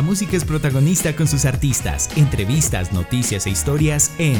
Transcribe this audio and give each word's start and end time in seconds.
La 0.00 0.06
música 0.06 0.34
es 0.34 0.46
protagonista 0.46 1.14
con 1.14 1.28
sus 1.28 1.44
artistas, 1.44 2.08
entrevistas, 2.16 2.90
noticias 2.90 3.46
e 3.46 3.50
historias 3.50 4.14
en 4.16 4.38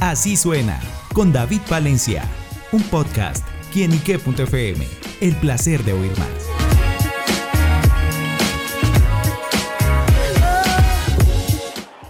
Así 0.00 0.36
suena, 0.36 0.78
con 1.14 1.32
David 1.32 1.62
Valencia, 1.70 2.24
un 2.72 2.82
podcast, 2.82 3.42
quienique.fm, 3.72 4.86
el 5.22 5.34
placer 5.36 5.82
de 5.84 5.94
oír 5.94 6.10
más. 6.18 6.28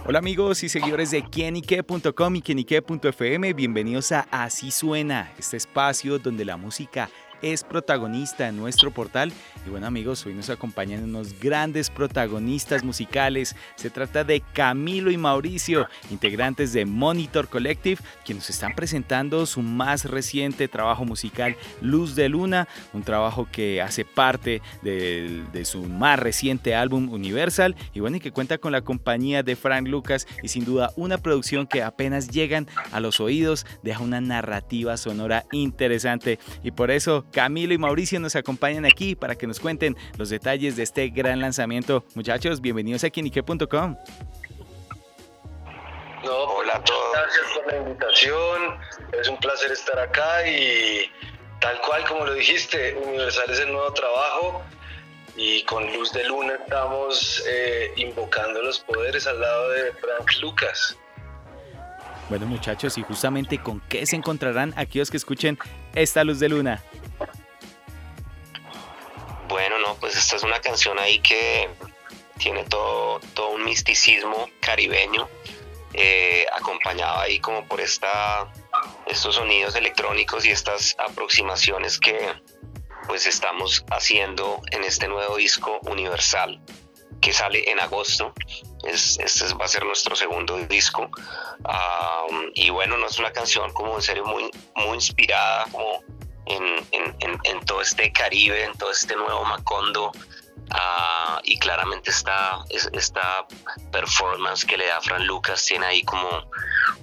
Hola 0.05 0.19
amigos 0.19 0.63
y 0.63 0.67
seguidores 0.67 1.11
de 1.11 1.23
quienique.com 1.23 2.35
y 2.35 2.41
quienique.fm, 2.41 3.53
bienvenidos 3.53 4.11
a 4.11 4.27
Así 4.29 4.71
Suena, 4.71 5.31
este 5.37 5.55
espacio 5.55 6.19
donde 6.19 6.43
la 6.43 6.57
música 6.57 7.09
es 7.41 7.63
protagonista 7.63 8.47
en 8.47 8.57
nuestro 8.57 8.91
portal. 8.91 9.31
Y 9.65 9.69
bueno 9.69 9.87
amigos, 9.87 10.25
hoy 10.25 10.33
nos 10.33 10.49
acompañan 10.49 11.03
unos 11.03 11.39
grandes 11.39 11.89
protagonistas 11.89 12.83
musicales. 12.83 13.55
Se 13.75 13.89
trata 13.89 14.23
de 14.23 14.41
Camilo 14.53 15.11
y 15.11 15.17
Mauricio, 15.17 15.87
integrantes 16.09 16.73
de 16.73 16.85
Monitor 16.85 17.47
Collective, 17.47 18.01
quienes 18.25 18.43
nos 18.43 18.49
están 18.49 18.75
presentando 18.75 19.45
su 19.45 19.61
más 19.61 20.05
reciente 20.05 20.67
trabajo 20.67 21.05
musical, 21.05 21.55
Luz 21.81 22.15
de 22.15 22.29
Luna, 22.29 22.67
un 22.93 23.03
trabajo 23.03 23.47
que 23.51 23.81
hace 23.81 24.05
parte 24.05 24.61
de, 24.81 25.43
de 25.51 25.65
su 25.65 25.83
más 25.83 26.19
reciente 26.19 26.75
álbum 26.75 27.09
Universal 27.09 27.75
y 27.93 27.99
bueno, 27.99 28.17
y 28.17 28.19
que 28.19 28.31
cuenta 28.31 28.57
con 28.57 28.71
la 28.71 28.81
compañía 28.81 29.43
de 29.43 29.55
Frank 29.55 29.87
Lucas 29.87 30.27
y 30.43 30.47
sin 30.47 30.65
duda 30.65 30.91
una 30.95 31.17
producción 31.17 31.67
que 31.67 31.83
apenas 31.83 32.29
llegan 32.29 32.67
a 32.91 32.99
los 32.99 33.19
oídos 33.19 33.65
deja 33.83 34.03
una 34.03 34.21
narrativa 34.21 34.97
sonora 34.97 35.45
interesante 35.51 36.39
y 36.63 36.71
por 36.71 36.91
eso 36.91 37.25
Camilo 37.31 37.73
y 37.73 37.77
Mauricio 37.77 38.19
nos 38.19 38.35
acompañan 38.35 38.85
aquí 38.85 39.15
para 39.15 39.35
que 39.35 39.47
nos 39.47 39.59
cuenten 39.59 39.95
los 40.17 40.29
detalles 40.29 40.75
de 40.75 40.83
este 40.83 41.09
gran 41.09 41.39
lanzamiento. 41.39 42.03
Muchachos, 42.15 42.61
bienvenidos 42.61 43.03
a 43.03 43.09
quinique.com. 43.09 43.95
No, 46.23 46.33
hola 46.33 46.75
a 46.75 46.83
todos. 46.83 47.13
Gracias 47.13 47.45
por 47.55 47.71
la 47.71 47.77
invitación. 47.77 48.77
Es 49.19 49.29
un 49.29 49.37
placer 49.37 49.71
estar 49.71 49.97
acá 49.99 50.47
y 50.47 51.09
tal 51.61 51.79
cual 51.81 52.03
como 52.07 52.25
lo 52.25 52.33
dijiste, 52.33 52.95
Universal 52.95 53.49
es 53.49 53.59
el 53.59 53.71
nuevo 53.71 53.93
trabajo 53.93 54.61
y 55.35 55.63
con 55.63 55.91
Luz 55.93 56.11
de 56.11 56.25
Luna 56.25 56.53
estamos 56.55 57.43
eh, 57.47 57.93
invocando 57.95 58.61
los 58.61 58.79
poderes 58.79 59.25
al 59.27 59.39
lado 59.39 59.69
de 59.69 59.91
Frank 59.93 60.41
Lucas. 60.41 60.97
Bueno 62.29 62.45
muchachos, 62.45 62.97
y 62.97 63.01
justamente 63.01 63.57
con 63.57 63.79
qué 63.89 64.05
se 64.05 64.15
encontrarán 64.15 64.73
aquellos 64.77 65.09
que 65.09 65.17
escuchen 65.17 65.57
esta 65.95 66.23
Luz 66.23 66.39
de 66.39 66.49
Luna. 66.49 66.83
Esta 70.19 70.35
es 70.35 70.43
una 70.43 70.59
canción 70.59 70.99
ahí 70.99 71.19
que 71.19 71.69
tiene 72.37 72.65
todo, 72.65 73.21
todo 73.33 73.51
un 73.51 73.63
misticismo 73.63 74.49
caribeño, 74.59 75.29
eh, 75.93 76.45
acompañado 76.51 77.19
ahí 77.19 77.39
como 77.39 77.65
por 77.65 77.79
esta, 77.79 78.51
estos 79.07 79.35
sonidos 79.35 79.75
electrónicos 79.75 80.45
y 80.45 80.51
estas 80.51 80.95
aproximaciones 80.99 81.99
que 81.99 82.33
pues 83.07 83.25
estamos 83.27 83.85
haciendo 83.91 84.61
en 84.71 84.83
este 84.83 85.07
nuevo 85.07 85.37
disco 85.37 85.79
universal 85.83 86.61
que 87.21 87.31
sale 87.31 87.71
en 87.71 87.79
agosto. 87.79 88.33
Es, 88.83 89.19
este 89.19 89.53
va 89.53 89.65
a 89.65 89.67
ser 89.69 89.85
nuestro 89.85 90.17
segundo 90.17 90.57
disco. 90.67 91.09
y 92.55 92.69
bueno, 92.71 92.97
no 92.97 93.07
es 93.07 93.17
una 93.19 93.31
canción 93.31 93.71
como 93.71 93.95
en 93.95 94.01
serio 94.01 94.25
muy, 94.25 94.51
muy 94.75 94.95
inspirada, 94.95 95.65
como 95.71 96.03
en, 96.49 97.65
todo 97.65 97.81
este 97.81 98.11
Caribe, 98.11 98.63
en 98.63 98.73
todo 98.73 98.91
este 98.91 99.15
nuevo 99.15 99.45
Macondo. 99.45 100.11
Ah, 100.71 101.41
y 101.43 101.57
claramente 101.57 102.11
esta, 102.11 102.59
esta 102.93 103.47
performance 103.91 104.65
que 104.65 104.77
le 104.77 104.85
da 104.85 105.01
Fran 105.01 105.25
Lucas 105.25 105.65
tiene 105.65 105.87
ahí 105.87 106.03
como 106.03 106.27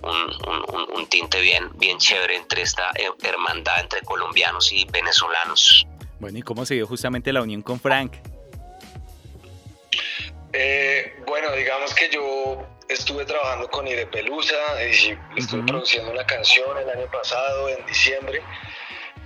un, 0.03 1.07
tinte 1.09 1.41
bien, 1.41 1.71
bien 1.77 1.99
chévere 1.99 2.37
entre 2.37 2.63
esta 2.63 2.91
hermandad 3.23 3.81
entre 3.81 4.03
colombianos 4.03 4.73
y 4.73 4.85
venezolanos. 4.87 5.87
Bueno, 6.19 6.39
¿y 6.39 6.43
cómo 6.43 6.65
se 6.65 6.75
dio 6.75 6.87
justamente 6.87 7.33
la 7.33 7.43
unión 7.43 7.63
con 7.63 7.81
Frank? 7.81 8.13
Eh, 10.53 11.17
bueno, 11.27 11.53
digamos 11.53 11.93
que 11.95 12.09
yo 12.11 12.67
estuve 12.89 13.25
trabajando 13.25 13.69
con 13.69 13.87
Ire 13.87 14.07
Pelusa 14.07 14.55
y 14.83 15.17
estuve 15.37 15.63
produciendo 15.65 16.11
una 16.11 16.25
canción 16.25 16.79
el 16.79 16.89
año 16.89 17.11
pasado, 17.11 17.69
en 17.69 17.85
diciembre. 17.87 18.43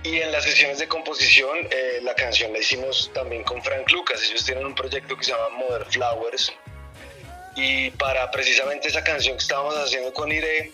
Y 0.03 0.19
en 0.19 0.31
las 0.31 0.43
sesiones 0.43 0.79
de 0.79 0.87
composición, 0.87 1.59
eh, 1.69 1.99
la 2.01 2.15
canción 2.15 2.51
la 2.51 2.59
hicimos 2.59 3.11
también 3.13 3.43
con 3.43 3.61
Frank 3.61 3.89
Lucas. 3.91 4.23
Ellos 4.23 4.43
tienen 4.43 4.65
un 4.65 4.73
proyecto 4.73 5.15
que 5.15 5.23
se 5.23 5.31
llama 5.31 5.49
Modern 5.49 5.85
Flowers. 5.91 6.51
Y 7.55 7.91
para 7.91 8.31
precisamente 8.31 8.87
esa 8.87 9.03
canción 9.03 9.37
que 9.37 9.43
estábamos 9.43 9.75
haciendo 9.75 10.11
con 10.11 10.31
Ire, 10.31 10.71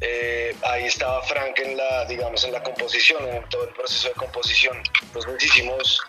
eh, 0.00 0.54
ahí 0.62 0.84
estaba 0.84 1.20
Frank 1.22 1.58
en 1.58 1.76
la, 1.76 2.04
digamos, 2.04 2.44
en 2.44 2.52
la 2.52 2.62
composición, 2.62 3.26
en 3.28 3.48
todo 3.48 3.64
el 3.64 3.74
proceso 3.74 4.08
de 4.08 4.14
composición. 4.14 4.80
Entonces 5.02 5.44
hicimos 5.44 6.00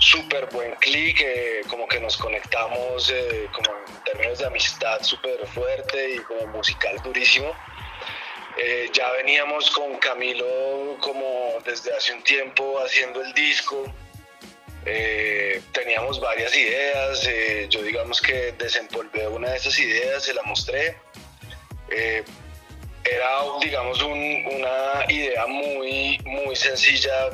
súper 0.00 0.46
buen 0.46 0.74
clic, 0.76 1.18
eh, 1.22 1.62
como 1.68 1.88
que 1.88 1.98
nos 1.98 2.16
conectamos 2.18 3.12
como 3.52 3.70
en 3.70 4.04
términos 4.04 4.38
de 4.38 4.46
amistad 4.46 5.02
súper 5.02 5.46
fuerte 5.46 6.16
y 6.16 6.18
como 6.18 6.46
musical 6.48 6.96
durísimo. 7.02 7.54
Eh, 8.58 8.90
ya 8.92 9.10
veníamos 9.12 9.70
con 9.70 9.96
Camilo 9.98 10.96
como 11.00 11.58
desde 11.64 11.94
hace 11.94 12.12
un 12.12 12.22
tiempo 12.22 12.78
haciendo 12.84 13.22
el 13.22 13.32
disco. 13.32 13.84
Eh, 14.86 15.60
teníamos 15.72 16.20
varias 16.20 16.54
ideas. 16.56 17.26
Eh, 17.26 17.66
yo 17.70 17.82
digamos 17.82 18.20
que 18.20 18.52
desempolvé 18.52 19.28
una 19.28 19.50
de 19.50 19.56
esas 19.56 19.78
ideas, 19.78 20.24
se 20.24 20.34
la 20.34 20.42
mostré. 20.42 20.96
era, 23.04 23.40
digamos, 23.60 24.00
una 24.02 25.04
idea 25.08 25.46
muy, 25.46 26.18
muy 26.24 26.56
sencilla. 26.56 27.30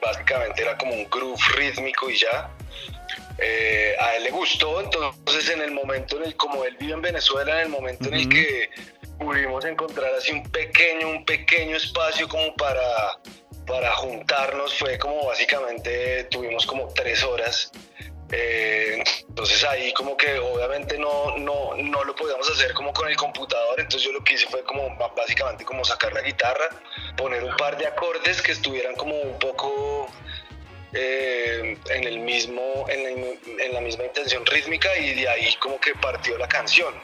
Básicamente 0.00 0.62
era 0.62 0.76
como 0.76 0.94
un 0.94 1.08
groove 1.08 1.40
rítmico 1.56 2.10
y 2.10 2.16
ya. 2.16 2.50
a 3.98 4.16
él 4.16 4.24
le 4.24 4.30
gustó, 4.30 4.80
entonces 4.80 5.48
en 5.50 5.62
el 5.62 5.72
momento 5.72 6.18
en 6.18 6.24
el, 6.24 6.36
como 6.36 6.64
él 6.64 6.76
vive 6.78 6.92
en 6.92 7.02
Venezuela, 7.02 7.52
en 7.56 7.62
el 7.62 7.68
momento 7.68 8.08
en 8.08 8.14
el 8.14 8.28
que 8.28 8.70
pudimos 9.22 9.64
encontrar 9.64 10.12
así 10.14 10.32
un 10.32 10.42
pequeño, 10.50 11.08
un 11.08 11.24
pequeño 11.24 11.76
espacio 11.76 12.28
como 12.28 12.54
para, 12.56 12.82
para 13.66 13.94
juntarnos. 13.96 14.74
Fue 14.74 14.98
como 14.98 15.26
básicamente 15.26 16.24
tuvimos 16.24 16.66
como 16.66 16.88
tres 16.88 17.22
horas. 17.22 17.70
Eh, 18.34 19.02
entonces 19.28 19.62
ahí 19.64 19.92
como 19.92 20.16
que 20.16 20.38
obviamente 20.38 20.98
no, 20.98 21.36
no, 21.36 21.74
no 21.76 22.04
lo 22.04 22.14
podíamos 22.14 22.50
hacer 22.50 22.72
como 22.72 22.90
con 22.94 23.06
el 23.10 23.16
computador, 23.16 23.78
entonces 23.78 24.04
yo 24.04 24.12
lo 24.12 24.24
que 24.24 24.32
hice 24.32 24.46
fue 24.46 24.64
como 24.64 24.96
básicamente 25.14 25.66
como 25.66 25.84
sacar 25.84 26.14
la 26.14 26.22
guitarra, 26.22 26.70
poner 27.18 27.44
un 27.44 27.54
par 27.56 27.76
de 27.76 27.86
acordes 27.86 28.40
que 28.40 28.52
estuvieran 28.52 28.94
como 28.96 29.14
un 29.20 29.38
poco 29.38 30.06
eh, 30.94 31.78
en 31.90 32.04
el 32.04 32.18
mismo, 32.20 32.86
en 32.88 33.38
en 33.60 33.72
la 33.72 33.80
misma 33.80 34.04
intención 34.04 34.44
rítmica 34.46 34.96
y 34.96 35.14
de 35.14 35.28
ahí 35.28 35.54
como 35.60 35.80
que 35.80 35.94
partió 35.94 36.36
la 36.38 36.48
canción. 36.48 36.94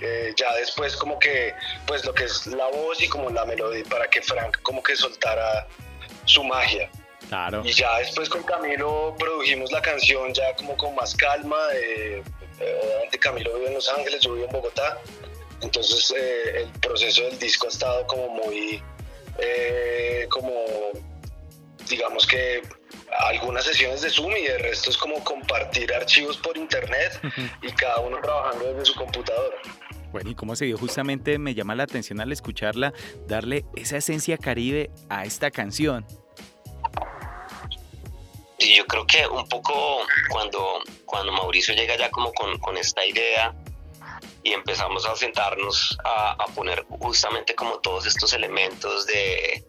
Eh, 0.00 0.32
ya 0.36 0.54
después 0.54 0.96
como 0.96 1.18
que 1.18 1.52
pues 1.86 2.04
lo 2.04 2.14
que 2.14 2.24
es 2.24 2.46
la 2.46 2.66
voz 2.68 3.02
y 3.02 3.08
como 3.08 3.30
la 3.30 3.44
melodía 3.44 3.82
para 3.90 4.08
que 4.08 4.22
Frank 4.22 4.60
como 4.62 4.82
que 4.82 4.94
soltara 4.94 5.66
su 6.24 6.44
magia. 6.44 6.88
Claro. 7.28 7.62
Y 7.64 7.72
ya 7.72 7.98
después 7.98 8.28
con 8.28 8.42
Camilo 8.44 9.14
produjimos 9.18 9.72
la 9.72 9.82
canción 9.82 10.32
ya 10.32 10.54
como 10.54 10.76
con 10.76 10.94
más 10.94 11.14
calma. 11.14 11.56
Eh, 11.74 12.22
eh, 12.60 12.80
obviamente 12.82 13.18
Camilo 13.18 13.54
vive 13.54 13.68
en 13.68 13.74
Los 13.74 13.88
Ángeles, 13.88 14.20
yo 14.20 14.34
vivo 14.34 14.46
en 14.46 14.52
Bogotá. 14.52 14.98
Entonces 15.62 16.14
el 16.54 16.68
proceso 16.80 17.22
del 17.24 17.38
disco 17.38 17.66
ha 17.66 17.70
estado 17.70 18.06
como 18.06 18.28
muy, 18.28 18.80
como 20.28 20.52
digamos 21.88 22.24
que 22.28 22.62
algunas 23.16 23.64
sesiones 23.64 24.02
de 24.02 24.10
Zoom 24.10 24.32
y 24.36 24.46
el 24.46 24.60
resto 24.60 24.90
es 24.90 24.96
como 24.96 25.22
compartir 25.24 25.92
archivos 25.92 26.36
por 26.38 26.56
internet 26.56 27.20
y 27.62 27.70
cada 27.72 28.00
uno 28.00 28.18
trabajando 28.20 28.72
desde 28.72 28.86
su 28.86 28.94
computadora. 28.94 29.56
Bueno, 30.12 30.30
y 30.30 30.34
cómo 30.34 30.56
se 30.56 30.64
dio 30.64 30.78
justamente, 30.78 31.38
me 31.38 31.54
llama 31.54 31.74
la 31.74 31.82
atención 31.82 32.20
al 32.20 32.32
escucharla, 32.32 32.94
darle 33.26 33.64
esa 33.76 33.98
esencia 33.98 34.38
caribe 34.38 34.90
a 35.08 35.24
esta 35.24 35.50
canción. 35.50 36.06
Y 38.58 38.76
yo 38.76 38.86
creo 38.86 39.06
que 39.06 39.26
un 39.26 39.48
poco 39.48 40.00
cuando, 40.30 40.80
cuando 41.04 41.32
Mauricio 41.32 41.74
llega 41.74 41.96
ya 41.96 42.10
como 42.10 42.32
con, 42.32 42.58
con 42.58 42.76
esta 42.76 43.04
idea 43.04 43.54
y 44.42 44.52
empezamos 44.52 45.06
a 45.06 45.14
sentarnos 45.14 45.96
a, 46.04 46.32
a, 46.32 46.46
poner 46.54 46.84
justamente 46.88 47.54
como 47.54 47.78
todos 47.78 48.06
estos 48.06 48.32
elementos 48.32 49.06
de, 49.06 49.67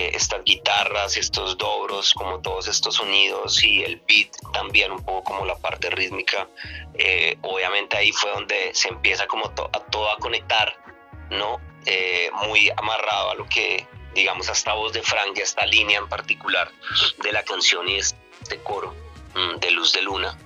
eh, 0.00 0.12
estas 0.14 0.42
guitarras, 0.44 1.18
estos 1.18 1.58
dobros, 1.58 2.14
como 2.14 2.40
todos 2.40 2.68
estos 2.68 2.94
sonidos 2.94 3.62
y 3.62 3.82
el 3.82 4.00
beat 4.08 4.30
también 4.50 4.92
un 4.92 5.04
poco 5.04 5.24
como 5.24 5.44
la 5.44 5.56
parte 5.56 5.90
rítmica. 5.90 6.48
Eh, 6.94 7.36
obviamente 7.42 7.98
ahí 7.98 8.10
fue 8.10 8.30
donde 8.30 8.70
se 8.72 8.88
empieza 8.88 9.26
como 9.26 9.44
a 9.46 9.80
todo 9.90 10.10
a 10.10 10.16
conectar, 10.16 10.74
¿no? 11.30 11.60
Eh, 11.84 12.30
muy 12.46 12.70
amarrado 12.78 13.30
a 13.30 13.34
lo 13.34 13.46
que, 13.46 13.86
digamos, 14.14 14.48
hasta 14.48 14.72
voz 14.72 14.94
de 14.94 15.02
Frank 15.02 15.36
y 15.36 15.40
esta 15.40 15.66
línea 15.66 15.98
en 15.98 16.08
particular 16.08 16.70
de 17.22 17.32
la 17.32 17.42
canción 17.42 17.86
y 17.86 17.96
este 17.96 18.56
coro. 18.62 18.94
Mm, 19.34 19.58
de 19.58 19.70
Luz 19.70 19.92
de 19.92 20.02
Luna. 20.02 20.36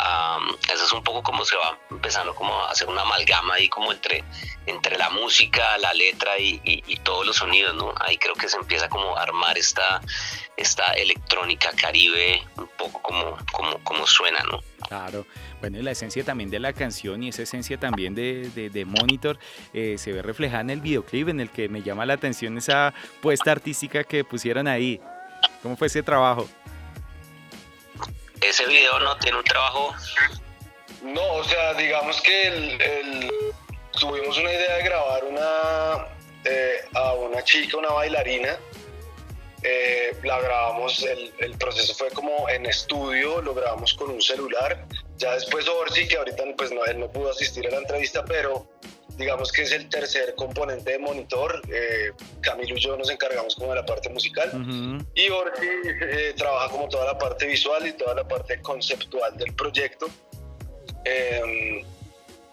eso 0.72 0.84
es 0.84 0.92
un 0.92 1.02
poco 1.02 1.22
como 1.22 1.44
se 1.44 1.56
va 1.56 1.78
empezando 1.90 2.34
como 2.34 2.54
a 2.64 2.70
hacer 2.70 2.88
una 2.88 3.02
amalgama 3.02 3.54
ahí 3.54 3.69
como 3.69 3.92
entre, 3.92 4.25
entre 4.66 4.96
la 4.98 5.10
música, 5.10 5.78
la 5.78 5.92
letra 5.92 6.38
y, 6.38 6.54
todos 7.02 7.26
los 7.26 7.36
sonidos, 7.36 7.75
¿no? 7.75 7.92
Ahí 8.00 8.16
creo 8.16 8.34
que 8.34 8.48
se 8.48 8.56
empieza 8.56 8.88
como 8.88 9.16
a 9.16 9.22
armar 9.22 9.58
esta, 9.58 10.00
esta 10.56 10.92
electrónica 10.92 11.70
caribe, 11.72 12.42
un 12.56 12.69
poco 12.78 13.02
como, 13.02 13.36
como, 13.52 13.78
como 13.84 14.06
suena, 14.06 14.42
¿no? 14.50 14.60
Claro. 14.88 15.26
Bueno, 15.60 15.78
y 15.78 15.82
la 15.82 15.90
esencia 15.90 16.25
también 16.25 16.50
de 16.50 16.60
la 16.60 16.72
canción 16.72 17.22
y 17.22 17.28
esa 17.28 17.42
esencia 17.42 17.78
también 17.78 18.14
de, 18.14 18.50
de, 18.50 18.84
Monitor 18.84 19.38
eh, 19.72 19.96
se 19.98 20.12
ve 20.12 20.22
reflejada 20.22 20.60
en 20.60 20.70
el 20.70 20.81
videoclip 20.81 21.28
en 21.28 21.40
el 21.40 21.50
que 21.50 21.69
me 21.69 21.82
llama 21.82 22.06
la 22.06 22.14
atención 22.14 22.58
esa 22.58 22.94
puesta 23.20 23.52
artística 23.52 24.04
que 24.04 24.25
pusieron 24.25 24.69
ahí. 24.69 25.00
¿Cómo 25.62 25.76
fue 25.76 25.86
ese 25.86 26.02
trabajo? 26.02 26.48
Ese 28.64 28.72
video 28.72 28.99
no 28.99 29.14
tiene 29.19 29.38
un 29.38 29.44
trabajo. 29.44 29.94
No, 31.02 31.34
o 31.34 31.44
sea, 31.44 31.75
digamos 31.75 32.20
que 32.22 32.46
el, 32.49 33.31
tuvimos 34.00 34.38
una 34.38 34.50
idea 34.50 34.76
de 34.76 34.82
grabar 34.84 35.25
una 35.25 36.08
eh, 36.44 36.76
a 36.94 37.12
una 37.12 37.44
chica, 37.44 37.76
una 37.76 37.90
bailarina. 37.90 38.56
Eh, 39.62 40.16
la 40.22 40.40
grabamos, 40.40 41.02
el, 41.02 41.32
el, 41.40 41.58
proceso 41.58 41.94
fue 41.94 42.11
como 42.11 42.49
en 42.49 42.64
estudio, 42.64 43.43
lo 43.43 43.55
grabamos 43.55 43.93
con 43.94 44.11
un 44.11 44.22
celular. 44.22 44.87
Ya 45.19 45.34
después 45.34 45.69
Orsi, 45.69 46.08
que 46.08 46.17
ahorita 46.17 46.44
pues 46.56 46.72
no, 46.72 46.84
él 46.87 47.00
no 47.00 47.10
pudo 47.10 47.31
asistir 47.32 47.67
a 47.67 47.70
la 47.70 47.78
entrevista, 47.78 48.25
pero 48.25 48.67
digamos 49.16 49.52
que 49.52 49.62
es 49.62 49.72
el 49.72 49.88
tercer 49.88 50.34
componente 50.34 50.93
de 50.93 50.99
monitor. 50.99 51.62
Eh, 51.72 52.12
Camilo 52.40 52.76
y 52.76 52.81
yo 52.81 52.96
nos 52.96 53.11
encargamos 53.11 53.55
como 53.55 53.70
de 53.70 53.76
la 53.76 53.87
parte 53.87 54.08
musical 54.08 54.50
y 55.14 55.28
Orsi 55.28 55.66
eh, 56.00 56.34
trabaja 56.37 56.69
como 56.70 56.88
toda 56.88 57.06
la 57.06 57.19
parte 57.19 57.46
visual 57.46 57.87
y 57.87 57.93
toda 57.93 58.14
la 58.14 58.26
parte 58.26 58.61
conceptual 58.61 59.37
del 59.37 59.55
proyecto. 59.55 60.06
Em, 61.05 61.84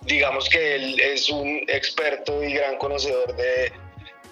digamos 0.01 0.49
que 0.49 0.75
él 0.75 0.99
es 0.99 1.29
un 1.29 1.63
experto 1.67 2.43
y 2.43 2.53
gran 2.53 2.77
conocedor 2.77 3.35
de 3.35 3.71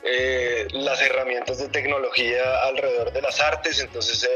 eh, 0.03 0.67
las 0.71 1.01
herramientas 1.01 1.57
de 1.57 1.69
tecnología 1.69 2.63
alrededor 2.63 3.11
de 3.11 3.21
las 3.21 3.39
artes, 3.39 3.79
entonces 3.79 4.27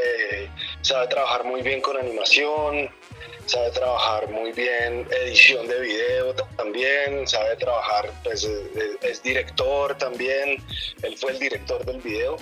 sabe 0.81 1.07
trabajar 1.07 1.45
muy 1.45 1.61
bien 1.61 1.81
con 1.81 1.97
animación, 1.97 2.89
sabe 3.45 3.71
trabajar 3.71 4.29
muy 4.29 4.51
bien 4.51 5.07
edición 5.11 5.67
de 5.67 5.79
video 5.79 6.33
también, 6.57 7.27
sabe 7.27 7.55
trabajar, 7.57 8.11
pues 8.23 8.43
eh, 8.45 8.71
eh, 8.75 8.97
es 9.01 9.21
director 9.21 9.97
también, 9.97 10.63
él 11.01 11.17
fue 11.17 11.31
el 11.31 11.39
director 11.39 11.83
del 11.85 11.99
video 12.01 12.37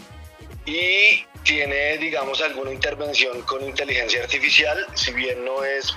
y 0.66 1.26
tiene, 1.44 1.98
digamos, 1.98 2.42
alguna 2.42 2.72
intervención 2.72 3.42
con 3.44 3.64
inteligencia 3.64 4.22
artificial, 4.22 4.86
si 4.94 5.12
bien 5.14 5.44
no 5.44 5.64
es 5.64 5.94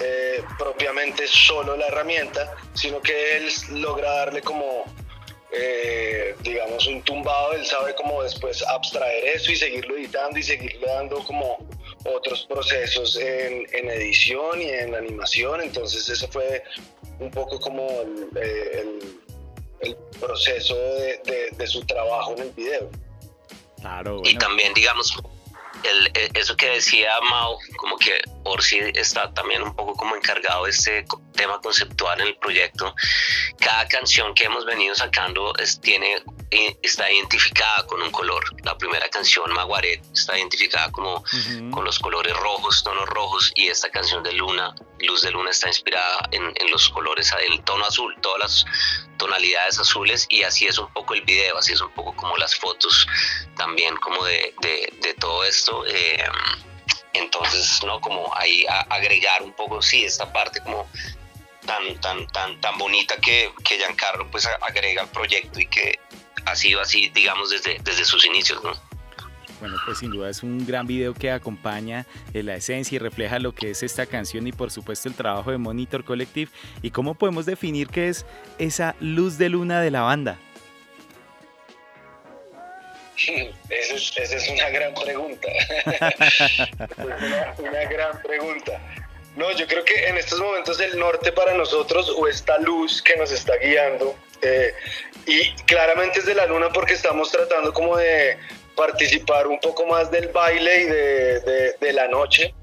eh, 0.00 0.42
propiamente 0.58 1.26
solo 1.26 1.76
la 1.76 1.86
herramienta, 1.86 2.54
sino 2.74 3.00
que 3.00 3.36
él 3.36 3.48
logra 3.72 4.10
darle 4.10 4.42
como, 4.42 4.84
digamos, 6.40 6.86
un 6.86 7.00
tumbado, 7.02 7.52
él 7.52 7.64
sabe 7.64 7.94
cómo 7.94 8.22
después 8.22 8.62
abstraer 8.66 9.24
eso 9.36 9.52
y 9.52 9.56
seguirlo 9.56 9.96
editando 9.96 10.38
y 10.38 10.42
seguirle 10.42 10.86
dando 10.86 11.24
como 11.24 11.58
otros 12.14 12.46
procesos 12.48 13.16
en, 13.16 13.66
edición 13.90 14.60
y 14.60 14.68
en 14.68 14.94
animación, 14.94 15.60
entonces 15.60 16.08
ese 16.08 16.26
fue 16.28 16.62
un 17.18 17.30
poco 17.30 17.58
como 17.60 17.86
el, 18.02 18.28
eh, 18.36 19.96
proceso 20.20 20.74
de, 20.76 21.66
su 21.66 21.84
trabajo 21.84 22.34
en 22.36 22.42
el 22.42 22.50
video. 22.50 22.90
Claro, 23.80 24.22
Y 24.24 24.36
también, 24.36 24.72
digamos, 24.74 25.16
el, 25.82 26.30
eso 26.34 26.56
que 26.56 26.70
decía 26.70 27.10
Mao, 27.28 27.58
como 27.76 27.96
que 27.98 28.20
Orsi 28.44 28.78
está 28.94 29.32
también 29.32 29.62
un 29.62 29.74
poco 29.74 29.94
como 29.94 30.16
encargado 30.16 30.64
de 30.64 30.70
este 30.70 31.04
tema 31.34 31.60
conceptual 31.60 32.20
en 32.20 32.28
el 32.28 32.36
proyecto. 32.36 32.94
Cada 33.58 33.86
canción 33.88 34.34
que 34.34 34.44
hemos 34.44 34.64
venido 34.64 34.94
sacando 34.94 35.52
es, 35.58 35.80
tiene 35.80 36.22
está 36.82 37.10
identificada 37.10 37.86
con 37.86 38.00
un 38.02 38.10
color. 38.10 38.44
La 38.64 38.76
primera 38.78 39.08
canción, 39.08 39.52
Maguaret, 39.52 40.02
está 40.12 40.38
identificada 40.38 40.90
como 40.92 41.24
con 41.70 41.84
los 41.84 41.98
colores 41.98 42.36
rojos, 42.36 42.82
tonos 42.84 43.06
rojos, 43.06 43.52
y 43.54 43.66
esta 43.66 43.90
canción 43.90 44.22
de 44.22 44.32
Luna, 44.32 44.74
Luz 45.00 45.22
de 45.22 45.30
Luna, 45.30 45.50
está 45.50 45.68
inspirada 45.68 46.28
en, 46.32 46.70
los 46.70 46.88
colores, 46.88 47.32
en 47.32 47.52
el 47.52 47.62
tono 47.62 47.84
azul, 47.84 48.14
todas 48.20 48.38
las 48.38 48.66
tonalidades 49.18 49.78
azules, 49.78 50.26
y 50.28 50.42
así 50.42 50.66
es 50.66 50.78
un 50.78 50.92
poco 50.92 51.14
el 51.14 51.22
video, 51.22 51.58
así 51.58 51.72
es 51.72 51.80
un 51.80 51.90
poco 51.90 52.14
como 52.16 52.36
las 52.36 52.54
fotos 52.54 53.06
también 53.56 53.96
como 53.96 54.24
de, 54.24 54.54
de, 54.60 55.14
todo 55.14 55.44
esto. 55.44 55.84
Eh, 55.86 56.24
entonces, 57.12 57.82
¿no? 57.84 58.00
Como 58.00 58.34
ahí 58.36 58.66
agregar 58.90 59.42
un 59.42 59.52
poco, 59.52 59.80
sí, 59.80 60.04
esta 60.04 60.32
parte 60.32 60.60
como 60.60 60.88
tan, 61.64 62.00
tan, 62.00 62.26
tan, 62.28 62.60
tan 62.60 62.78
bonita 62.78 63.16
que, 63.16 63.52
que 63.64 63.76
Giancarlo 63.76 64.30
pues 64.30 64.46
agrega 64.46 65.02
al 65.02 65.10
proyecto 65.10 65.60
y 65.60 65.66
que 65.66 65.98
ha 66.44 66.54
sido 66.54 66.80
así, 66.80 67.08
digamos, 67.08 67.50
desde, 67.50 67.78
desde 67.82 68.04
sus 68.04 68.24
inicios, 68.24 68.62
¿no? 68.62 68.72
Bueno, 69.60 69.76
pues 69.86 69.98
sin 69.98 70.10
duda 70.10 70.28
es 70.28 70.42
un 70.42 70.66
gran 70.66 70.86
video 70.86 71.14
que 71.14 71.30
acompaña 71.30 72.04
eh, 72.34 72.42
la 72.42 72.56
esencia 72.56 72.96
y 72.96 72.98
refleja 72.98 73.38
lo 73.38 73.52
que 73.54 73.70
es 73.70 73.82
esta 73.82 74.04
canción 74.04 74.46
y 74.46 74.52
por 74.52 74.70
supuesto 74.70 75.08
el 75.08 75.14
trabajo 75.14 75.50
de 75.50 75.58
Monitor 75.58 76.04
Collective. 76.04 76.50
¿Y 76.82 76.90
cómo 76.90 77.14
podemos 77.14 77.46
definir 77.46 77.88
qué 77.88 78.08
es 78.08 78.26
esa 78.58 78.94
luz 79.00 79.38
de 79.38 79.48
luna 79.48 79.80
de 79.80 79.90
la 79.90 80.02
banda? 80.02 80.38
Esa 83.70 84.36
es, 84.36 84.48
una 84.50 84.68
gran 84.68 84.92
pregunta. 84.94 85.48
es 85.86 87.58
una 87.58 87.84
gran 87.84 88.20
pregunta. 88.22 88.80
No, 89.36 89.50
yo 89.52 89.66
creo 89.66 89.84
que 89.84 90.08
en 90.08 90.16
estos 90.16 90.38
momentos 90.40 90.80
el 90.80 90.98
norte 90.98 91.32
para 91.32 91.54
nosotros 91.54 92.12
o 92.16 92.28
esta 92.28 92.58
luz 92.58 93.02
que 93.02 93.16
nos 93.16 93.30
está 93.32 93.56
guiando 93.56 94.16
eh, 94.42 94.72
y 95.26 95.50
claramente 95.64 96.20
es 96.20 96.26
de 96.26 96.34
la 96.34 96.46
luna 96.46 96.68
porque 96.70 96.94
estamos 96.94 97.30
tratando 97.30 97.72
como 97.72 97.96
de 97.96 98.38
participar 98.76 99.46
un 99.46 99.58
poco 99.58 99.86
más 99.86 100.10
del 100.10 100.28
baile 100.28 100.82
y 100.82 100.84
de, 100.84 101.74
de, 101.80 101.92
la 101.92 102.08
noche. 102.08 102.54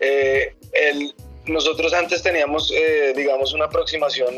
Eh, 0.00 0.54
el, 0.72 1.14
nosotros 1.46 1.92
antes 1.94 2.22
teníamos, 2.22 2.70
eh, 2.72 3.12
digamos, 3.16 3.52
una 3.54 3.64
aproximación 3.64 4.34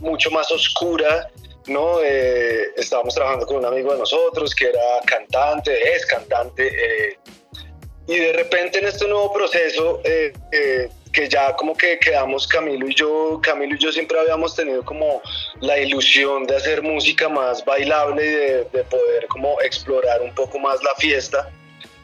mucho 0.00 0.30
más 0.30 0.50
oscura, 0.50 1.30
¿no? 1.66 2.00
estábamos 2.00 3.14
trabajando 3.14 3.46
con 3.46 3.56
un 3.58 3.66
amigo 3.66 3.92
de 3.92 3.98
nosotros 3.98 4.54
que 4.54 4.68
era 4.68 5.00
cantante, 5.04 5.94
es 5.94 6.06
cantante, 6.06 7.18
y 8.06 8.16
de 8.16 8.32
repente 8.32 8.78
en 8.78 8.86
este 8.86 9.06
nuevo 9.06 9.32
proceso 9.32 10.00
que 11.12 11.28
ya 11.28 11.54
como 11.54 11.76
que 11.76 11.98
quedamos 11.98 12.46
Camilo 12.46 12.88
y 12.88 12.94
yo, 12.94 13.40
Camilo 13.42 13.74
y 13.74 13.78
yo 13.78 13.92
siempre 13.92 14.18
habíamos 14.18 14.54
tenido 14.54 14.84
como 14.84 15.22
la 15.60 15.78
ilusión 15.78 16.46
de 16.46 16.56
hacer 16.56 16.82
música 16.82 17.28
más 17.28 17.64
bailable 17.64 18.24
y 18.24 18.30
de, 18.30 18.84
poder 18.84 19.26
como 19.28 19.60
explorar 19.60 20.22
un 20.22 20.34
poco 20.34 20.58
más 20.58 20.82
la 20.82 20.94
fiesta 20.96 21.50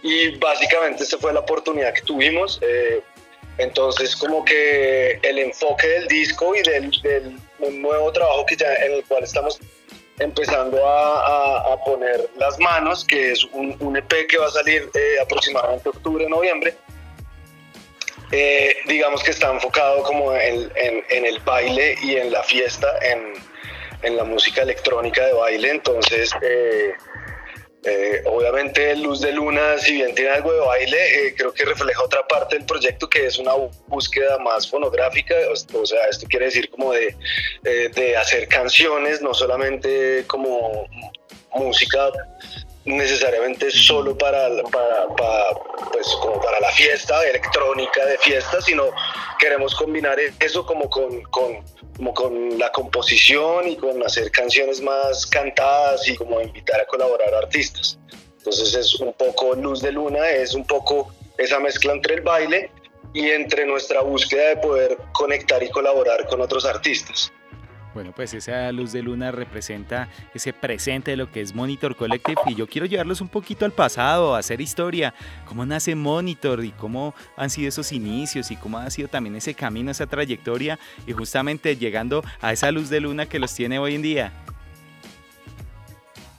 y 0.02 0.36
básicamente 0.36 1.04
esta 1.04 1.18
fue 1.18 1.32
la 1.32 1.40
oportunidad 1.40 1.92
que 1.94 2.02
tuvimos. 2.02 2.60
Eh, 2.62 3.02
entonces 3.58 4.14
como 4.14 4.44
que 4.44 5.18
el 5.22 5.38
enfoque 5.38 5.88
del 5.88 6.08
disco 6.08 6.54
y 6.54 6.62
del, 6.62 6.90
del 7.02 7.38
un 7.58 7.82
nuevo 7.82 8.12
trabajo 8.12 8.44
que 8.46 8.56
ya, 8.56 8.72
en 8.74 8.92
el 8.92 9.04
cual 9.04 9.24
estamos 9.24 9.58
empezando 10.18 10.86
a, 10.86 11.72
a, 11.72 11.84
poner 11.84 12.28
las 12.38 12.58
manos, 12.58 13.04
que 13.04 13.32
es 13.32 13.44
un, 13.52 13.76
un 13.80 13.96
EP 13.96 14.26
que 14.28 14.38
va 14.38 14.46
a 14.46 14.50
salir 14.50 14.88
eh, 14.94 15.16
aproximadamente 15.22 15.88
octubre, 15.88 16.26
noviembre, 16.28 16.74
eh, 18.32 18.76
digamos 18.86 19.22
que 19.22 19.30
está 19.30 19.52
enfocado 19.52 20.02
como 20.02 20.34
en, 20.34 20.70
el 21.08 21.38
baile 21.40 21.96
y 22.02 22.16
en 22.16 22.32
la 22.32 22.42
fiesta, 22.42 22.88
en, 23.02 24.16
la 24.16 24.24
música 24.24 24.62
electrónica 24.62 25.26
de 25.26 25.32
baile. 25.32 25.70
Entonces, 25.70 26.30
eh, 26.42 26.92
eh, 27.84 28.22
obviamente 28.24 28.94
Luz 28.96 29.20
de 29.20 29.32
Luna, 29.32 29.78
si 29.78 29.94
bien 29.94 30.14
tiene 30.14 30.30
algo 30.30 30.52
de 30.52 30.60
baile, 30.60 31.34
creo 31.36 31.52
que 31.52 31.64
refleja 31.64 32.02
otra 32.02 32.26
parte 32.26 32.56
del 32.56 32.66
proyecto 32.66 33.08
que 33.08 33.26
es 33.26 33.38
una 33.38 33.52
búsqueda 33.88 34.38
más 34.38 34.68
fonográfica. 34.68 35.34
O, 35.50 35.86
sea, 35.86 36.06
esto 36.08 36.26
quiere 36.28 36.46
decir 36.46 36.70
como 36.70 36.92
de, 36.92 37.16
de 37.62 38.16
hacer 38.16 38.46
canciones, 38.48 39.22
no 39.22 39.34
solamente 39.34 40.24
como 40.26 40.86
música 41.52 42.10
necesariamente 42.86 43.70
solo 43.70 44.16
para, 44.16 44.48
para, 44.70 45.48
pues, 45.92 46.06
como 46.22 46.40
para 46.40 46.60
la 46.60 46.70
fiesta 46.70 47.22
electrónica 47.26 48.06
de 48.06 48.16
fiesta, 48.18 48.62
sino 48.62 48.84
queremos 49.38 49.74
combinar 49.74 50.16
eso 50.40 50.64
como 50.64 50.88
con, 50.88 51.20
con, 51.24 51.64
como 51.96 52.14
con 52.14 52.58
la 52.58 52.70
composición 52.70 53.68
y 53.68 53.76
con 53.76 54.02
hacer 54.04 54.30
canciones 54.30 54.80
más 54.80 55.26
cantadas 55.26 56.06
y 56.08 56.16
como 56.16 56.40
invitar 56.40 56.80
a 56.80 56.86
colaborar 56.86 57.34
artistas. 57.34 57.98
Entonces 58.38 58.74
es 58.74 58.94
un 59.00 59.12
poco 59.14 59.54
Luz 59.54 59.82
de 59.82 59.90
Luna, 59.90 60.30
es 60.30 60.54
un 60.54 60.64
poco 60.64 61.12
esa 61.36 61.58
mezcla 61.58 61.92
entre 61.92 62.14
el 62.14 62.20
baile 62.20 62.70
y 63.12 63.30
entre 63.30 63.66
nuestra 63.66 64.02
búsqueda 64.02 64.50
de 64.50 64.56
poder 64.58 64.96
conectar 65.12 65.60
y 65.62 65.70
colaborar 65.70 66.26
con 66.26 66.40
otros 66.40 66.64
artistas. 66.64 67.32
Bueno, 67.96 68.12
pues 68.14 68.34
esa 68.34 68.70
luz 68.72 68.92
de 68.92 69.00
luna 69.00 69.32
representa 69.32 70.10
ese 70.34 70.52
presente 70.52 71.12
de 71.12 71.16
lo 71.16 71.32
que 71.32 71.40
es 71.40 71.54
Monitor 71.54 71.96
Collective 71.96 72.38
y 72.44 72.54
yo 72.54 72.66
quiero 72.66 72.86
llevarlos 72.86 73.22
un 73.22 73.30
poquito 73.30 73.64
al 73.64 73.72
pasado, 73.72 74.34
hacer 74.34 74.60
historia, 74.60 75.14
cómo 75.46 75.64
nace 75.64 75.94
Monitor 75.94 76.62
y 76.62 76.72
cómo 76.72 77.14
han 77.38 77.48
sido 77.48 77.70
esos 77.70 77.92
inicios 77.92 78.50
y 78.50 78.56
cómo 78.56 78.76
ha 78.76 78.90
sido 78.90 79.08
también 79.08 79.34
ese 79.36 79.54
camino, 79.54 79.90
esa 79.90 80.06
trayectoria 80.06 80.78
y 81.06 81.14
justamente 81.14 81.74
llegando 81.74 82.22
a 82.42 82.52
esa 82.52 82.70
luz 82.70 82.90
de 82.90 83.00
luna 83.00 83.30
que 83.30 83.38
los 83.38 83.54
tiene 83.54 83.78
hoy 83.78 83.94
en 83.94 84.02
día. 84.02 84.32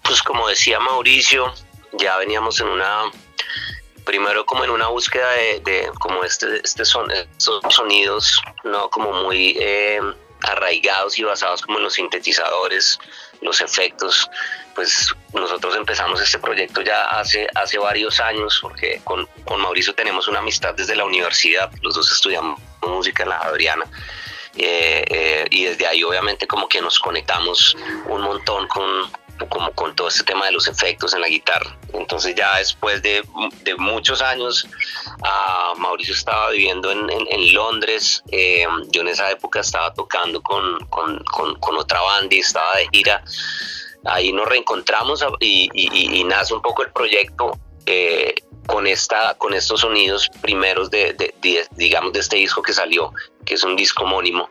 Pues 0.04 0.22
como 0.22 0.48
decía 0.48 0.80
Mauricio, 0.80 1.52
ya 1.98 2.18
veníamos 2.18 2.62
en 2.62 2.68
una 2.68 3.06
primero 4.06 4.46
como 4.46 4.64
en 4.64 4.70
una 4.70 4.90
búsqueda 4.90 5.32
de, 5.32 5.90
como 6.00 6.24
este, 6.24 6.62
este 6.64 6.86
son, 6.86 7.10
estos 7.10 7.64
sonidos, 7.74 8.44
no 8.64 8.92
como 8.92 9.12
muy 9.24 9.58
eh, 9.60 10.00
arraigados 10.48 11.18
y 11.20 11.24
basados 11.24 11.62
como 11.62 11.78
en 11.78 11.86
los 11.86 11.94
sintetizadores, 11.94 13.00
los 13.42 13.62
efectos, 13.62 14.30
pues 14.76 15.14
nosotros 15.34 15.76
empezamos 15.76 16.22
este 16.22 16.40
proyecto 16.40 16.82
ya 16.82 17.06
hace, 17.06 17.48
hace 17.56 17.78
varios 17.78 18.20
años, 18.20 18.60
porque 18.62 19.02
con, 19.04 19.28
con 19.46 19.62
Mauricio 19.62 19.94
tenemos 19.94 20.28
una 20.28 20.40
amistad 20.40 20.74
desde 20.76 20.96
la 20.96 21.06
universidad, 21.06 21.72
los 21.82 21.96
dos 21.96 22.12
estudiamos 22.12 22.60
música 22.82 23.24
en 23.24 23.30
la 23.30 23.38
Adriana. 23.38 23.86
Eh, 24.60 25.06
eh, 25.08 25.46
y 25.52 25.66
desde 25.66 25.86
ahí 25.86 26.04
obviamente 26.04 26.48
como 26.48 26.68
que 26.68 26.82
nos 26.82 27.00
conectamos 27.00 27.78
un 28.08 28.22
montón 28.22 28.68
con, 28.68 29.12
como 29.50 29.72
con 29.74 29.96
todo 29.96 30.08
este 30.08 30.24
tema 30.24 30.46
de 30.46 30.52
los 30.52 30.68
efectos 30.68 31.14
en 31.14 31.22
la 31.22 31.28
guitarra. 31.28 31.78
Entonces 31.94 32.36
ya 32.36 32.58
después 32.58 33.02
de, 33.02 33.24
de 33.64 33.76
muchos 33.76 34.22
años, 34.22 34.68
uh, 35.20 35.78
Mauricio 35.80 36.14
estaba 36.14 36.50
viviendo 36.52 36.92
en, 36.92 37.10
en, 37.10 37.54
Londres, 37.54 38.24
eh, 38.32 38.66
yo 38.90 39.02
en 39.02 39.08
esa 39.08 39.32
época 39.32 39.62
estaba 39.62 39.94
tocando 39.94 40.42
con, 40.42 40.86
con, 40.88 41.24
con, 41.24 41.78
otra 41.78 42.02
banda 42.02 42.36
y 42.36 42.40
estaba 42.40 42.78
de 42.78 42.88
gira. 42.92 43.24
Ahí 44.06 44.32
nos 44.32 44.48
reencontramos 44.48 45.24
y, 45.40 45.70
y, 45.74 46.20
y 46.20 46.24
nace 46.24 46.54
un 46.54 46.62
poco 46.62 46.84
el 46.84 46.92
proyecto. 46.92 47.58
Eh, 47.86 48.36
con, 48.68 48.86
esta, 48.86 49.34
con 49.36 49.54
estos 49.54 49.80
sonidos 49.80 50.30
primeros 50.42 50.92
de, 50.92 51.14
de, 51.14 51.34
digamos, 51.72 52.14
de 52.14 52.20
este 52.20 52.36
disco 52.36 52.62
que 52.62 52.74
salió, 52.74 53.14
que 53.46 53.56
es 53.56 53.64
un 53.64 53.76
disco 53.76 54.04
homónimo, 54.04 54.50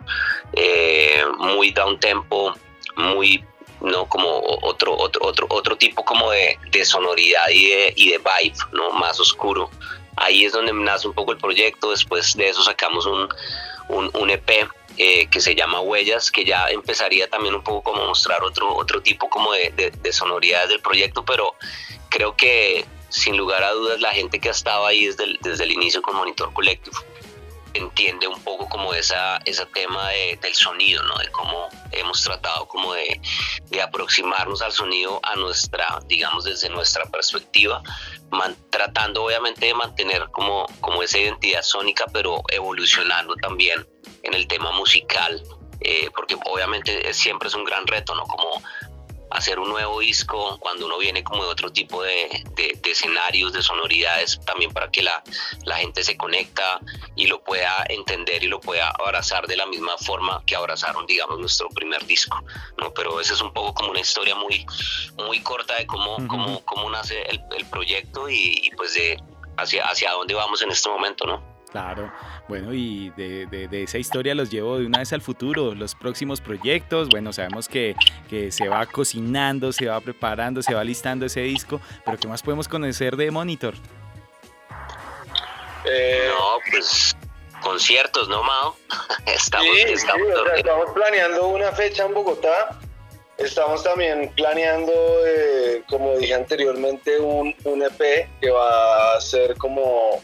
eh, 0.54 1.22
muy 1.38 1.70
down 1.70 2.00
tempo, 2.00 2.54
muy 2.96 3.44
no 3.80 4.06
como 4.08 4.40
otro 4.62 4.96
otro 4.96 5.26
otro 5.26 5.46
otro 5.50 5.76
tipo 5.76 6.04
como 6.04 6.30
de, 6.30 6.58
de 6.70 6.84
sonoridad 6.84 7.48
y 7.50 7.66
de, 7.66 7.92
y 7.96 8.10
de 8.10 8.18
vibe 8.18 8.56
no 8.72 8.90
más 8.92 9.20
oscuro. 9.20 9.70
Ahí 10.16 10.44
es 10.44 10.52
donde 10.52 10.72
nace 10.72 11.08
un 11.08 11.14
poco 11.14 11.32
el 11.32 11.38
proyecto. 11.38 11.90
Después 11.90 12.34
de 12.36 12.48
eso 12.48 12.62
sacamos 12.62 13.04
un, 13.04 13.28
un, 13.88 14.10
un 14.14 14.30
EP 14.30 14.68
eh, 14.96 15.26
que 15.26 15.40
se 15.40 15.54
llama 15.54 15.80
Huellas, 15.80 16.30
que 16.30 16.44
ya 16.44 16.68
empezaría 16.70 17.28
también 17.28 17.54
un 17.54 17.62
poco 17.62 17.82
como 17.82 18.06
mostrar 18.06 18.42
otro, 18.42 18.74
otro 18.74 19.02
tipo 19.02 19.28
como 19.28 19.52
de, 19.52 19.70
de, 19.76 19.90
de 19.90 20.12
sonoridades 20.12 20.70
del 20.70 20.80
proyecto, 20.80 21.22
pero 21.22 21.54
creo 22.08 22.34
que 22.34 22.86
sin 23.10 23.36
lugar 23.36 23.62
a 23.62 23.72
dudas 23.72 24.00
la 24.00 24.12
gente 24.12 24.40
que 24.40 24.48
ha 24.48 24.52
estado 24.52 24.86
ahí 24.86 25.06
desde 25.06 25.24
el, 25.24 25.38
desde 25.42 25.64
el 25.64 25.72
inicio 25.72 26.00
con 26.00 26.16
Monitor 26.16 26.52
Collective 26.52 26.96
entiende 27.76 28.26
un 28.26 28.40
poco 28.42 28.68
como 28.68 28.94
esa, 28.94 29.38
ese 29.44 29.66
tema 29.66 30.08
del 30.10 30.54
sonido, 30.54 31.02
¿no? 31.04 31.16
De 31.18 31.30
cómo 31.30 31.68
hemos 31.92 32.22
tratado 32.22 32.66
como 32.66 32.94
de, 32.94 33.20
de, 33.70 33.82
aproximarnos 33.82 34.62
al 34.62 34.72
sonido 34.72 35.20
a 35.22 35.36
nuestra, 35.36 36.00
digamos, 36.06 36.44
desde 36.44 36.68
nuestra 36.68 37.04
perspectiva, 37.06 37.82
tratando 38.70 39.24
obviamente 39.24 39.66
de 39.66 39.74
mantener 39.74 40.28
como, 40.30 40.66
como 40.80 41.02
esa 41.02 41.18
identidad 41.18 41.62
sónica, 41.62 42.06
pero 42.12 42.42
evolucionando 42.48 43.34
también 43.36 43.86
en 44.22 44.34
el 44.34 44.46
tema 44.46 44.72
musical, 44.72 45.42
eh, 45.80 46.10
porque 46.14 46.36
obviamente 46.46 47.12
siempre 47.14 47.48
es 47.48 47.54
un 47.54 47.64
gran 47.64 47.86
reto, 47.86 48.14
¿no? 48.14 48.24
Como 48.24 48.62
hacer 49.36 49.58
un 49.58 49.68
nuevo 49.68 50.00
disco 50.00 50.58
cuando 50.58 50.86
uno 50.86 50.98
viene 50.98 51.22
como 51.22 51.44
de 51.44 51.50
otro 51.50 51.70
tipo 51.70 52.02
de, 52.02 52.44
de, 52.54 52.90
escenarios, 52.90 53.52
de 53.52 53.62
sonoridades, 53.62 54.40
también 54.46 54.72
para 54.72 54.90
que 54.90 55.02
la, 55.02 55.22
la, 55.64 55.76
gente 55.76 56.02
se 56.02 56.16
conecta 56.16 56.80
y 57.14 57.26
lo 57.26 57.42
pueda 57.42 57.84
entender 57.88 58.42
y 58.42 58.46
lo 58.46 58.60
pueda 58.60 58.90
abrazar 58.90 59.46
de 59.46 59.56
la 59.56 59.66
misma 59.66 59.98
forma 59.98 60.42
que 60.46 60.56
abrazaron, 60.56 61.04
digamos, 61.06 61.38
nuestro 61.38 61.68
primer 61.68 62.06
disco, 62.06 62.42
¿no? 62.78 62.94
Pero 62.94 63.20
esa 63.20 63.34
es 63.34 63.40
un 63.42 63.52
poco 63.52 63.74
como 63.74 63.90
una 63.90 64.00
historia 64.00 64.34
muy, 64.34 64.64
muy 65.18 65.40
corta 65.40 65.74
de 65.74 65.86
cómo, 65.86 66.16
cómo, 66.28 66.64
cómo 66.64 66.88
nace 66.88 67.22
el, 67.22 67.42
el 67.56 67.66
proyecto 67.66 68.30
y, 68.30 68.60
y, 68.62 68.70
pues 68.70 68.94
de 68.94 69.22
hacia, 69.58 69.84
hacia 69.84 70.12
dónde 70.12 70.34
vamos 70.34 70.62
en 70.62 70.70
este 70.70 70.88
momento, 70.88 71.26
¿no? 71.26 71.55
Claro, 71.76 72.10
bueno, 72.48 72.72
y 72.72 73.10
de, 73.18 73.44
de, 73.46 73.82
esa 73.82 73.98
historia 73.98 74.34
los 74.34 74.48
llevo 74.48 74.78
de 74.78 74.86
una 74.86 75.00
vez 75.00 75.12
al 75.12 75.20
futuro, 75.20 75.74
los 75.74 75.94
próximos 75.94 76.40
proyectos, 76.40 77.10
bueno, 77.10 77.34
sabemos 77.34 77.68
que, 77.68 77.94
que, 78.30 78.50
se 78.50 78.66
va 78.66 78.86
cocinando, 78.86 79.70
se 79.72 79.84
va 79.84 80.00
preparando, 80.00 80.62
se 80.62 80.72
va 80.72 80.82
listando 80.82 81.26
ese 81.26 81.42
disco, 81.42 81.78
pero 82.02 82.16
¿qué 82.16 82.28
más 82.28 82.42
podemos 82.42 82.66
conocer 82.66 83.14
de 83.14 83.30
Monitor? 83.30 83.74
Eh, 85.84 86.30
no, 86.30 86.60
pues 86.70 87.14
conciertos, 87.60 88.26
¿no, 88.30 88.42
Mao? 88.42 88.74
estamos, 89.26 89.68
sí, 89.76 89.82
estamos, 89.92 90.26
sí, 90.28 90.52
estamos 90.56 90.90
planeando 90.94 91.48
una 91.48 91.72
fecha 91.72 92.06
en 92.06 92.14
Bogotá, 92.14 92.80
estamos 93.36 93.84
también 93.84 94.32
planeando, 94.34 94.92
eh, 95.26 95.82
como 95.90 96.16
dije 96.16 96.32
anteriormente, 96.32 97.18
un, 97.18 97.54
un 97.64 97.82
EP 97.82 98.30
que 98.40 98.50
va 98.50 99.16
a 99.16 99.20
ser 99.20 99.58
como 99.58 100.22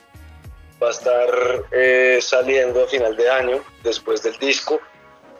va 0.83 0.89
a 0.89 0.91
estar 0.91 1.65
eh, 1.71 2.19
saliendo 2.21 2.85
a 2.85 2.89
final 2.89 3.17
de 3.17 3.31
año, 3.31 3.65
después 3.83 4.23
del 4.23 4.37
disco, 4.39 4.81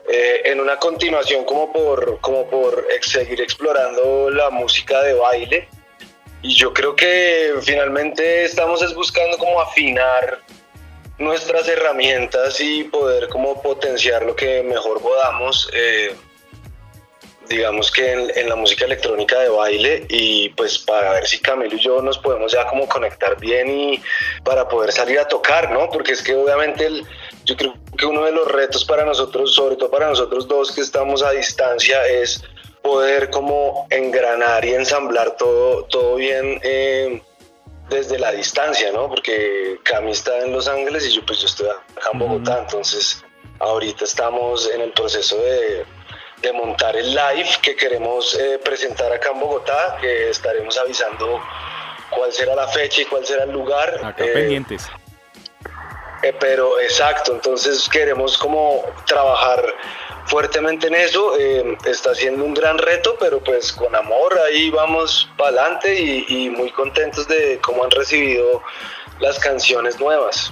eh, 0.07 0.41
en 0.45 0.59
una 0.59 0.77
continuación 0.77 1.43
como 1.45 1.71
por, 1.71 2.19
como 2.21 2.47
por 2.49 2.85
seguir 3.01 3.41
explorando 3.41 4.29
la 4.29 4.49
música 4.49 5.01
de 5.03 5.13
baile. 5.13 5.67
Y 6.41 6.55
yo 6.55 6.73
creo 6.73 6.95
que 6.95 7.53
finalmente 7.61 8.43
estamos 8.43 8.81
es 8.81 8.93
buscando 8.93 9.37
como 9.37 9.61
afinar 9.61 10.39
nuestras 11.17 11.67
herramientas 11.67 12.59
y 12.59 12.83
poder 12.85 13.29
como 13.29 13.61
potenciar 13.61 14.23
lo 14.25 14.35
que 14.35 14.63
mejor 14.63 15.01
podamos. 15.01 15.69
Eh, 15.73 16.15
digamos 17.49 17.91
que 17.91 18.11
en, 18.11 18.49
la 18.49 18.55
música 18.55 18.85
electrónica 18.85 19.39
de 19.39 19.49
baile 19.49 20.05
y 20.09 20.49
pues 20.49 20.79
para 20.79 21.13
ver 21.13 21.27
si 21.27 21.39
Camilo 21.39 21.75
y 21.75 21.79
yo 21.79 22.01
nos 22.01 22.17
podemos 22.17 22.51
ya 22.51 22.65
como 22.67 22.87
conectar 22.87 23.39
bien 23.39 23.69
y 23.69 24.01
para 24.43 24.67
poder 24.67 24.91
salir 24.91 25.19
a 25.19 25.27
tocar, 25.27 25.71
¿no? 25.71 25.89
Porque 25.89 26.13
es 26.13 26.21
que 26.21 26.35
obviamente 26.35 26.85
el, 26.85 27.05
yo 27.45 27.55
creo 27.55 27.73
que 27.97 28.05
uno 28.05 28.23
de 28.25 28.31
los 28.31 28.47
retos 28.51 28.85
para 28.85 29.05
nosotros, 29.05 29.53
sobre 29.53 29.75
todo 29.75 29.91
para 29.91 30.07
nosotros 30.07 30.47
dos 30.47 30.71
que 30.71 30.81
estamos 30.81 31.23
a 31.23 31.31
distancia, 31.31 32.05
es 32.07 32.43
poder 32.81 33.29
como 33.29 33.87
engranar 33.89 34.65
y 34.65 34.73
ensamblar 34.73 35.37
todo, 35.37 35.85
todo 35.85 36.15
bien 36.15 36.59
eh, 36.63 37.21
desde 37.89 38.19
la 38.19 38.31
distancia, 38.31 38.91
¿no? 38.91 39.09
Porque 39.09 39.79
Cami 39.83 40.11
está 40.11 40.39
en 40.39 40.51
Los 40.51 40.67
Ángeles 40.67 41.05
y 41.07 41.11
yo 41.13 41.25
pues 41.25 41.39
yo 41.39 41.47
estoy 41.47 41.67
acá 41.69 42.09
en 42.11 42.19
Bogotá, 42.19 42.59
entonces 42.59 43.23
ahorita 43.59 44.03
estamos 44.03 44.69
en 44.69 44.81
el 44.81 44.91
proceso 44.91 45.37
de 45.37 45.85
de 46.43 46.51
montar 46.51 46.95
el 46.95 47.09
live 47.15 47.49
que 47.61 47.75
queremos 47.75 48.37
eh, 48.37 48.59
presentar 48.63 49.11
acá 49.11 49.29
en 49.31 49.39
Bogotá, 49.39 49.97
que 49.99 50.29
estaremos 50.29 50.77
avisando 50.77 51.41
cuál 52.09 52.31
será 52.33 52.53
la 52.53 52.67
fecha 52.67 53.01
y 53.01 53.05
cuál 53.05 53.25
será 53.25 53.45
el 53.45 53.51
lugar. 53.51 53.99
Acá 54.03 54.25
eh, 54.25 54.33
pendientes. 54.33 54.87
Eh, 56.21 56.35
pero 56.39 56.79
exacto, 56.81 57.33
entonces 57.33 57.87
queremos 57.89 58.37
como 58.37 58.83
trabajar 59.05 59.65
fuertemente 60.25 60.87
en 60.87 60.95
eso. 60.95 61.35
está 61.85 62.13
siendo 62.13 62.43
un 62.43 62.53
gran 62.53 62.77
reto, 62.77 63.15
pero 63.19 63.41
pues 63.41 63.71
con 63.71 63.95
amor 63.95 64.37
ahí 64.45 64.69
vamos 64.69 65.29
para 65.37 65.61
adelante 65.61 65.95
y, 65.97 66.25
y 66.27 66.49
muy 66.49 66.71
contentos 66.71 67.25
de 67.27 67.59
cómo 67.61 67.85
han 67.85 67.91
recibido 67.91 68.61
las 69.19 69.39
canciones 69.39 69.97
nuevas. 69.97 70.51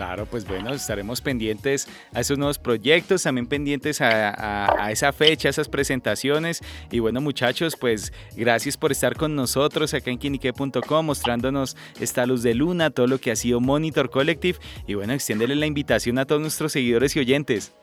Claro, 0.00 0.24
pues 0.24 0.46
bueno, 0.46 0.72
estaremos 0.72 1.20
pendientes 1.20 1.86
a 2.14 2.20
esos 2.20 2.38
nuevos 2.38 2.58
proyectos, 2.58 3.24
también 3.24 3.46
pendientes 3.46 4.00
a, 4.00 4.90
esa 4.90 5.12
fecha, 5.12 5.48
a 5.48 5.50
esas 5.50 5.68
presentaciones. 5.68 6.62
Y 6.90 7.00
bueno, 7.00 7.20
muchachos, 7.20 7.76
pues 7.78 8.10
gracias 8.34 8.78
por 8.78 8.92
estar 8.92 9.14
con 9.14 9.36
nosotros 9.36 9.92
acá 9.92 10.10
en 10.10 10.16
quinique.com, 10.16 11.04
mostrándonos 11.04 11.76
esta 12.00 12.24
luz 12.24 12.42
de 12.42 12.54
luna, 12.54 12.88
todo 12.88 13.08
lo 13.08 13.18
que 13.18 13.30
ha 13.30 13.36
sido 13.36 13.60
Monitor 13.60 14.08
Collective. 14.08 14.58
Y 14.86 14.94
bueno, 14.94 15.12
extiéndele 15.12 15.54
la 15.54 15.66
invitación 15.66 16.16
a 16.16 16.24
todos 16.24 16.40
nuestros 16.40 16.72
seguidores 16.72 17.14
y 17.16 17.18
oyentes. 17.18 17.74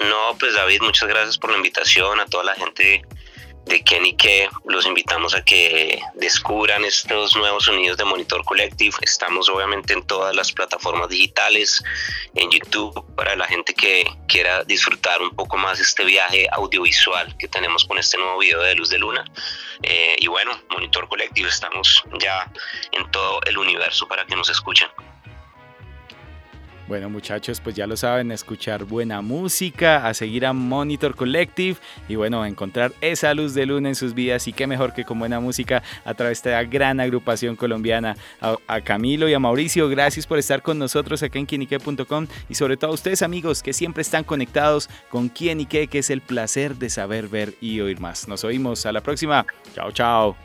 No, 0.00 0.36
pues 0.36 0.52
David, 0.56 0.80
muchas 0.82 1.08
gracias 1.08 1.38
por 1.38 1.52
la 1.52 1.58
invitación, 1.58 2.18
a 2.18 2.26
toda 2.26 2.42
la 2.42 2.54
gente 2.56 3.04
de 3.66 3.82
Kenny 3.82 4.16
que 4.16 4.48
los 4.64 4.86
invitamos 4.86 5.34
a 5.34 5.44
que 5.44 6.00
descubran 6.14 6.84
estos 6.84 7.36
nuevos 7.36 7.64
sonidos 7.64 7.96
de 7.96 8.04
Monitor 8.04 8.44
Collective. 8.44 8.96
Estamos 9.00 9.48
obviamente 9.48 9.92
en 9.92 10.02
todas 10.02 10.34
las 10.34 10.52
plataformas 10.52 11.08
digitales, 11.08 11.82
en 12.34 12.50
YouTube, 12.50 13.04
para 13.14 13.36
la 13.36 13.46
gente 13.46 13.74
que 13.74 14.04
quiera 14.26 14.64
disfrutar 14.64 15.22
un 15.22 15.30
poco 15.30 15.56
más 15.56 15.78
este 15.80 16.04
viaje 16.04 16.48
audiovisual 16.52 17.36
que 17.38 17.48
tenemos 17.48 17.84
con 17.84 17.98
este 17.98 18.18
nuevo 18.18 18.38
video 18.38 18.60
de 18.60 18.74
Luz 18.74 18.90
de 18.90 18.98
Luna. 18.98 19.24
Eh, 19.82 20.16
y 20.18 20.26
bueno, 20.26 20.52
Monitor 20.70 21.08
Collective, 21.08 21.48
estamos 21.48 22.02
ya 22.18 22.50
en 22.92 23.10
todo 23.10 23.40
el 23.46 23.58
universo 23.58 24.06
para 24.08 24.26
que 24.26 24.36
nos 24.36 24.50
escuchen. 24.50 24.88
Bueno 26.90 27.08
muchachos, 27.08 27.60
pues 27.60 27.76
ya 27.76 27.86
lo 27.86 27.96
saben, 27.96 28.32
escuchar 28.32 28.82
buena 28.82 29.22
música, 29.22 30.08
a 30.08 30.12
seguir 30.12 30.44
a 30.44 30.52
Monitor 30.52 31.14
Collective 31.14 31.78
y 32.08 32.16
bueno, 32.16 32.44
encontrar 32.44 32.92
esa 33.00 33.32
luz 33.32 33.54
de 33.54 33.64
luna 33.64 33.90
en 33.90 33.94
sus 33.94 34.12
vidas 34.12 34.48
y 34.48 34.52
qué 34.52 34.66
mejor 34.66 34.92
que 34.92 35.04
con 35.04 35.20
buena 35.20 35.38
música 35.38 35.84
a 36.04 36.14
través 36.14 36.42
de 36.42 36.50
esta 36.50 36.64
gran 36.64 36.98
agrupación 36.98 37.54
colombiana. 37.54 38.16
A, 38.40 38.80
Camilo 38.80 39.28
y 39.28 39.34
a 39.34 39.38
Mauricio, 39.38 39.88
gracias 39.88 40.26
por 40.26 40.40
estar 40.40 40.62
con 40.62 40.80
nosotros 40.80 41.22
acá 41.22 41.38
en 41.38 41.46
quienique.com 41.46 42.26
y 42.48 42.56
sobre 42.56 42.76
todo 42.76 42.90
a 42.90 42.94
ustedes 42.94 43.22
amigos 43.22 43.62
que 43.62 43.72
siempre 43.72 44.02
están 44.02 44.24
conectados 44.24 44.90
con 45.10 45.28
Quién 45.28 45.60
y 45.60 45.66
qué, 45.66 45.86
que 45.86 46.00
es 46.00 46.10
el 46.10 46.22
placer 46.22 46.74
de 46.74 46.90
saber, 46.90 47.28
ver 47.28 47.54
y 47.60 47.78
oír 47.78 48.00
más. 48.00 48.26
Nos 48.26 48.42
oímos 48.42 48.84
a 48.84 48.90
la 48.90 49.00
próxima. 49.00 49.46
Chao, 49.76 49.92
chao. 49.92 50.36